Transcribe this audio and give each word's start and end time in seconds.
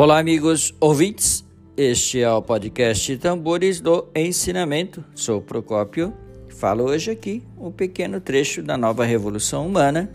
Olá, 0.00 0.20
amigos 0.20 0.72
ouvintes. 0.78 1.44
Este 1.76 2.20
é 2.22 2.30
o 2.30 2.40
podcast 2.40 3.16
Tambores 3.16 3.80
do 3.80 4.06
Ensinamento. 4.14 5.04
Sou 5.12 5.42
Procópio. 5.42 6.14
Falo 6.50 6.84
hoje 6.84 7.10
aqui 7.10 7.42
um 7.58 7.72
pequeno 7.72 8.20
trecho 8.20 8.62
da 8.62 8.76
nova 8.76 9.04
revolução 9.04 9.66
humana, 9.66 10.08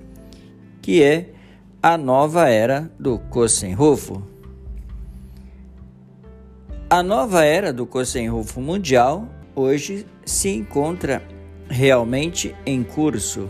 que 0.82 1.04
é 1.04 1.32
a 1.82 1.98
nova 1.98 2.48
era 2.48 2.90
do 2.98 3.20
Kosenrufo. 3.20 4.24
A 6.90 7.04
nova 7.04 7.44
era 7.44 7.74
do 7.74 7.86
Kosenrufo 7.86 8.62
mundial 8.62 9.28
hoje 9.54 10.06
se 10.26 10.48
encontra 10.48 11.22
realmente 11.68 12.56
em 12.66 12.84
curso. 12.84 13.50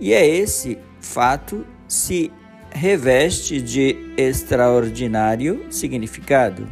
E 0.00 0.12
é 0.12 0.26
esse 0.26 0.78
fato 1.00 1.64
se 1.86 2.32
reveste 2.70 3.60
de 3.60 3.96
extraordinário 4.16 5.66
significado. 5.70 6.68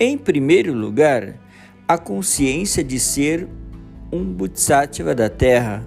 Em 0.00 0.16
primeiro 0.16 0.72
lugar, 0.72 1.34
a 1.86 1.98
consciência 1.98 2.84
de 2.84 2.98
ser 3.00 3.48
um 4.12 4.24
Bodhisattva 4.24 5.14
da 5.14 5.28
Terra 5.28 5.86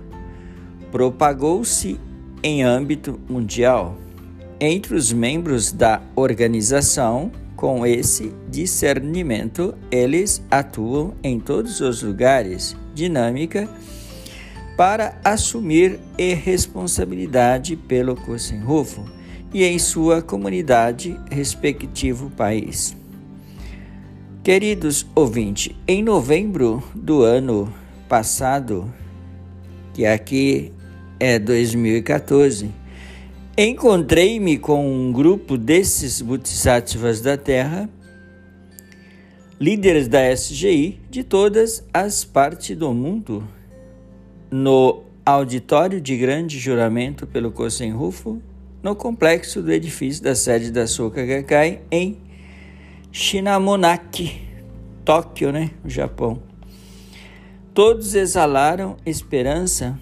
propagou-se 0.92 2.00
em 2.44 2.64
âmbito 2.64 3.20
mundial. 3.30 3.98
Entre 4.60 4.96
os 4.96 5.12
membros 5.12 5.72
da 5.72 6.02
organização, 6.16 7.32
com 7.56 7.86
esse 7.86 8.34
discernimento, 8.50 9.76
eles 9.90 10.44
atuam 10.50 11.14
em 11.24 11.40
todos 11.40 11.80
os 11.80 12.02
lugares, 12.04 12.76
dinâmica 12.94 13.70
para 14.76 15.20
assumir 15.24 16.00
a 16.18 16.36
responsabilidade 16.36 17.76
pelo 17.76 18.16
Kosenrufo 18.16 19.06
e 19.54 19.64
em 19.64 19.78
sua 19.78 20.22
comunidade 20.22 21.20
respectivo 21.30 22.30
país. 22.30 22.96
Queridos 24.44 25.06
ouvintes, 25.14 25.76
em 25.88 26.02
novembro 26.02 26.84
do 26.96 27.22
ano 27.22 27.72
passado, 28.10 28.92
que 29.94 30.06
aqui 30.06 30.72
é 31.20 31.38
2014, 31.38 32.72
encontrei-me 33.58 34.58
com 34.58 34.84
um 34.90 35.12
grupo 35.12 35.58
desses 35.58 36.22
Bodhisattvas 36.22 37.22
da 37.22 37.38
Terra, 37.38 37.88
líderes 39.60 40.08
da 40.08 40.34
SGI 40.34 41.00
de 41.08 41.24
todas 41.24 41.84
as 41.94 42.24
partes 42.24 42.76
do 42.76 42.92
mundo 42.94 43.48
no 44.52 45.04
auditório 45.26 46.02
de 46.02 46.18
grande 46.18 46.60
juramento 46.60 47.26
pelo 47.26 47.52
Kosen 47.52 47.94
Rufo, 47.94 48.42
no 48.84 48.96
complexo 48.96 49.62
do 49.62 49.72
edifício 49.72 50.22
da 50.22 50.36
sede 50.36 50.72
da 50.72 50.86
Soka 50.86 51.26
Gakkai 51.26 51.82
em 51.90 52.18
Shinamonaki, 53.12 54.42
Tóquio, 55.06 55.52
né, 55.52 55.72
o 55.86 55.90
Japão. 55.90 56.42
Todos 57.74 58.16
exalaram 58.16 58.98
esperança. 59.06 59.98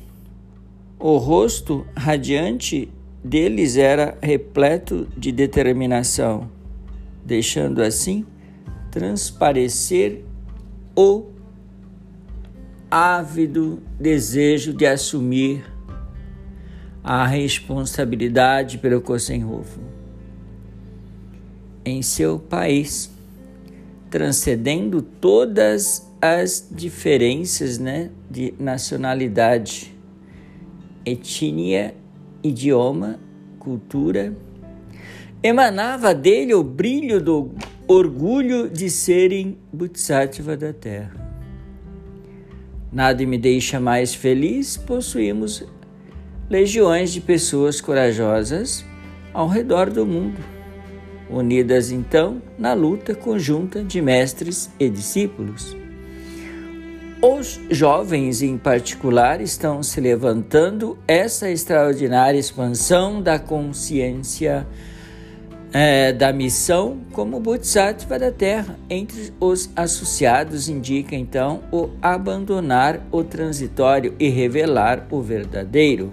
O 0.97 1.17
rosto 1.17 1.85
radiante 1.95 2.89
deles 3.23 3.77
era 3.77 4.17
repleto 4.21 5.07
de 5.15 5.31
determinação, 5.31 6.49
deixando 7.23 7.81
assim 7.81 8.25
transparecer 8.89 10.23
o 10.95 11.27
ávido 12.89 13.81
desejo 13.99 14.73
de 14.73 14.85
assumir 14.85 15.63
a 17.03 17.25
responsabilidade 17.25 18.77
pelo 18.77 19.01
Kosenhofen 19.01 19.83
em 21.85 22.01
seu 22.01 22.39
país, 22.39 23.11
transcendendo 24.09 25.01
todas 25.01 26.07
as 26.21 26.67
diferenças 26.69 27.77
né, 27.77 28.09
de 28.29 28.53
nacionalidade, 28.59 29.95
etnia, 31.05 31.95
idioma, 32.43 33.19
cultura. 33.57 34.35
Emanava 35.41 36.13
dele 36.13 36.53
o 36.53 36.63
brilho 36.63 37.21
do 37.21 37.51
orgulho 37.87 38.69
de 38.69 38.89
serem 38.89 39.57
Bodhisattva 39.71 40.57
da 40.57 40.73
Terra. 40.73 41.28
Nada 42.91 43.23
me 43.25 43.37
deixa 43.37 43.79
mais 43.79 44.15
feliz, 44.15 44.75
possuímos 44.75 45.63
legiões 46.49 47.11
de 47.11 47.21
pessoas 47.21 47.79
corajosas 47.79 48.83
ao 49.31 49.47
redor 49.47 49.91
do 49.91 50.05
mundo, 50.07 50.39
unidas 51.29 51.91
então 51.91 52.41
na 52.57 52.73
luta 52.73 53.13
conjunta 53.13 53.83
de 53.83 54.01
mestres 54.01 54.71
e 54.79 54.89
discípulos. 54.89 55.77
Os 57.21 57.59
jovens, 57.69 58.41
em 58.41 58.57
particular, 58.57 59.39
estão 59.39 59.83
se 59.83 60.01
levantando 60.01 60.97
essa 61.07 61.51
extraordinária 61.51 62.39
expansão 62.39 63.21
da 63.21 63.37
consciência 63.37 64.65
é, 65.71 66.11
da 66.11 66.33
missão 66.33 66.99
como 67.11 67.39
Bodhisattva 67.39 68.17
da 68.17 68.31
Terra. 68.31 68.77
Entre 68.89 69.33
os 69.39 69.69
associados 69.75 70.67
indica 70.67 71.15
então 71.15 71.61
o 71.71 71.89
abandonar 72.01 73.01
o 73.11 73.23
transitório 73.23 74.15
e 74.19 74.29
revelar 74.29 75.07
o 75.11 75.21
verdadeiro. 75.21 76.11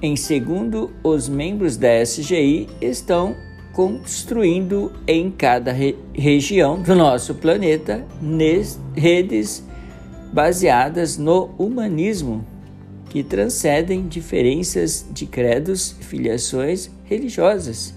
Em 0.00 0.14
segundo, 0.14 0.90
os 1.02 1.28
membros 1.28 1.76
da 1.76 2.02
SGI 2.02 2.68
estão 2.80 3.34
construindo 3.72 4.92
em 5.06 5.30
cada 5.30 5.72
re 5.72 5.96
região 6.12 6.80
do 6.80 6.94
nosso 6.94 7.34
planeta 7.34 8.04
redes 8.94 9.64
baseadas 10.32 11.16
no 11.16 11.50
humanismo 11.58 12.44
que 13.08 13.22
transcendem 13.22 14.06
diferenças 14.06 15.06
de 15.10 15.26
credos 15.26 15.96
e 16.00 16.04
filiações 16.04 16.90
religiosas. 17.04 17.94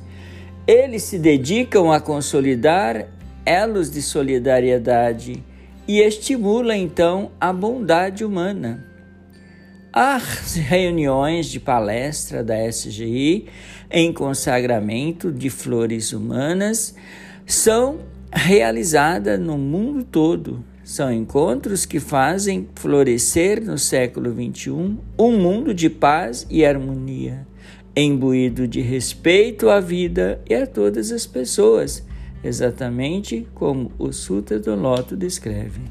Eles 0.66 1.03
se 1.03 1.19
dedicam 1.19 1.91
a 1.91 1.99
consolidar 1.99 3.07
elos 3.45 3.91
de 3.91 4.01
solidariedade 4.01 5.44
e 5.88 6.00
estimulam 6.00 6.77
então 6.77 7.31
a 7.39 7.51
bondade 7.51 8.23
humana. 8.23 8.85
As 9.91 10.55
reuniões 10.55 11.47
de 11.47 11.59
palestra 11.59 12.44
da 12.44 12.55
SGI 12.69 13.47
em 13.89 14.13
consagramento 14.13 15.31
de 15.31 15.50
flores 15.50 16.13
humanas 16.13 16.95
são 17.45 18.00
realizadas 18.31 19.38
no 19.38 19.57
mundo 19.57 20.05
todo 20.05 20.63
são 20.84 21.12
encontros 21.12 21.86
que 21.86 22.00
fazem 22.00 22.68
florescer 22.75 23.64
no 23.64 23.78
século 23.78 24.34
XXI 24.34 24.97
um 25.18 25.38
mundo 25.38 25.74
de 25.74 25.90
paz 25.90 26.46
e 26.50 26.66
harmonia, 26.66 27.46
imbuído 27.96 28.68
de 28.68 28.81
respeito 28.81 29.69
à 29.69 29.80
vida 29.80 30.42
e 30.50 30.56
a 30.56 30.66
todas 30.66 31.12
as 31.12 31.25
pessoas, 31.25 32.03
exatamente 32.44 33.47
como 33.53 33.92
o 34.00 34.12
Sutra 34.12 34.59
do 34.59 34.75
Loto 34.75 35.16
descreve. 35.16 35.81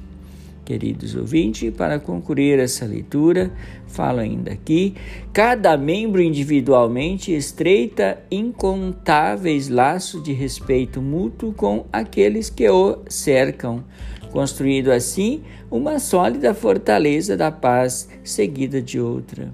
Queridos 0.70 1.16
ouvintes, 1.16 1.74
para 1.74 1.98
concluir 1.98 2.60
essa 2.60 2.84
leitura, 2.84 3.50
falo 3.88 4.20
ainda 4.20 4.52
aqui: 4.52 4.94
cada 5.32 5.76
membro 5.76 6.22
individualmente 6.22 7.34
estreita 7.34 8.22
incontáveis 8.30 9.68
laços 9.68 10.22
de 10.22 10.32
respeito 10.32 11.02
mútuo 11.02 11.52
com 11.52 11.86
aqueles 11.92 12.48
que 12.48 12.70
o 12.70 12.98
cercam, 13.08 13.82
construindo 14.32 14.90
assim 14.90 15.42
uma 15.70 15.98
sólida 15.98 16.54
fortaleza 16.54 17.36
da 17.36 17.50
paz 17.50 18.08
seguida 18.22 18.80
de 18.80 19.00
outra. 19.00 19.52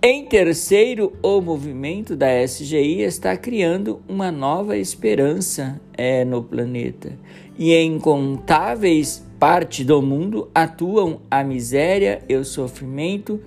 Em 0.00 0.26
terceiro, 0.26 1.12
o 1.20 1.40
movimento 1.40 2.14
da 2.14 2.28
SGI 2.44 3.02
está 3.02 3.36
criando 3.36 4.00
uma 4.08 4.30
nova 4.30 4.76
esperança 4.76 5.80
é, 5.92 6.24
no 6.24 6.40
planeta. 6.40 7.18
E 7.58 7.72
em 7.74 7.96
incontáveis 7.96 9.26
partes 9.40 9.84
do 9.84 10.00
mundo 10.00 10.48
atuam 10.54 11.20
a 11.28 11.42
miséria 11.42 12.22
e 12.28 12.36
o 12.36 12.44
sofrimento, 12.44 13.40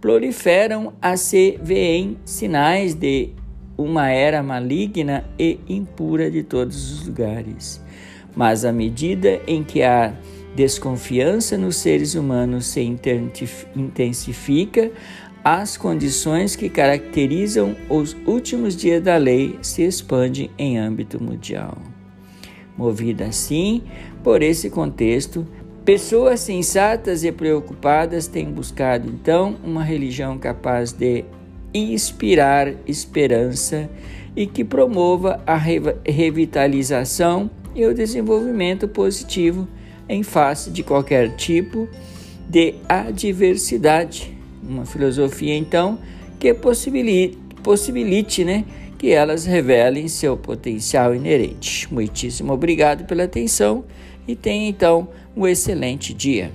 proliferam 0.00 0.92
a 1.02 1.16
se 1.16 1.58
veem 1.60 2.16
sinais 2.24 2.94
de 2.94 3.30
uma 3.76 4.10
era 4.10 4.42
maligna 4.42 5.24
e 5.38 5.58
impura 5.68 6.30
de 6.30 6.44
todos 6.44 6.92
os 6.92 7.06
lugares. 7.06 7.80
Mas 8.38 8.64
à 8.64 8.72
medida 8.72 9.40
em 9.48 9.64
que 9.64 9.82
a 9.82 10.14
desconfiança 10.54 11.58
nos 11.58 11.74
seres 11.74 12.14
humanos 12.14 12.66
se 12.66 12.80
intensifica, 13.74 14.92
as 15.42 15.76
condições 15.76 16.54
que 16.54 16.68
caracterizam 16.68 17.74
os 17.90 18.16
últimos 18.24 18.76
dias 18.76 19.02
da 19.02 19.16
lei 19.16 19.58
se 19.60 19.82
expandem 19.82 20.52
em 20.56 20.78
âmbito 20.78 21.20
mundial. 21.20 21.78
Movida 22.76 23.24
assim 23.24 23.82
por 24.22 24.40
esse 24.40 24.70
contexto, 24.70 25.44
pessoas 25.84 26.38
sensatas 26.38 27.24
e 27.24 27.32
preocupadas 27.32 28.28
têm 28.28 28.52
buscado 28.52 29.08
então 29.08 29.56
uma 29.64 29.82
religião 29.82 30.38
capaz 30.38 30.92
de 30.92 31.24
inspirar 31.74 32.72
esperança 32.86 33.90
e 34.36 34.46
que 34.46 34.62
promova 34.62 35.42
a 35.44 35.56
revitalização 35.56 37.50
e 37.78 37.86
o 37.86 37.94
desenvolvimento 37.94 38.88
positivo 38.88 39.68
em 40.08 40.24
face 40.24 40.70
de 40.70 40.82
qualquer 40.82 41.36
tipo 41.36 41.88
de 42.48 42.74
adversidade. 42.88 44.36
Uma 44.60 44.84
filosofia, 44.84 45.56
então, 45.56 45.98
que 46.40 46.52
possibilite, 46.52 47.38
possibilite 47.62 48.44
né, 48.44 48.64
que 48.98 49.12
elas 49.12 49.44
revelem 49.44 50.08
seu 50.08 50.36
potencial 50.36 51.14
inerente. 51.14 51.92
Muitíssimo 51.92 52.52
obrigado 52.52 53.04
pela 53.06 53.24
atenção 53.24 53.84
e 54.26 54.34
tenha 54.34 54.68
então 54.68 55.08
um 55.36 55.46
excelente 55.46 56.12
dia. 56.12 56.50